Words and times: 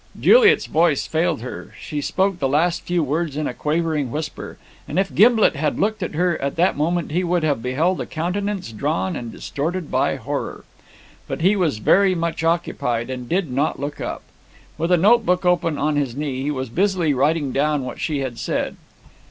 Juliet's 0.19 0.65
voice 0.65 1.05
failed 1.05 1.41
her; 1.41 1.75
she 1.79 2.01
spoke 2.01 2.39
the 2.39 2.49
last 2.49 2.81
few 2.81 3.03
words 3.03 3.37
in 3.37 3.45
a 3.45 3.53
quavering 3.53 4.09
whisper, 4.09 4.57
and 4.87 4.97
if 4.97 5.13
Gimblet 5.13 5.55
had 5.55 5.79
looked 5.79 6.01
at 6.01 6.15
her 6.15 6.41
at 6.41 6.55
that 6.55 6.75
moment 6.75 7.11
he 7.11 7.23
would 7.23 7.43
have 7.43 7.61
beheld 7.61 8.01
a 8.01 8.07
countenance 8.07 8.71
drawn 8.71 9.15
and 9.15 9.31
distorted 9.31 9.91
by 9.91 10.15
horror. 10.15 10.63
But 11.27 11.41
he 11.41 11.55
was 11.55 11.77
very 11.77 12.15
much 12.15 12.43
occupied, 12.43 13.11
and 13.11 13.29
did 13.29 13.51
not 13.51 13.79
look 13.79 14.01
up. 14.01 14.23
With 14.75 14.91
a 14.91 14.97
notebook 14.97 15.45
open 15.45 15.77
on 15.77 15.97
his 15.97 16.15
knee, 16.15 16.41
he 16.41 16.49
was 16.49 16.69
busily 16.69 17.13
writing 17.13 17.51
down 17.51 17.83
what 17.83 17.99
she 17.99 18.21
had 18.21 18.39
said. 18.39 18.77